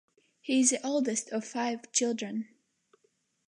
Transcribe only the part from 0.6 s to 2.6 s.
is the oldest of five children.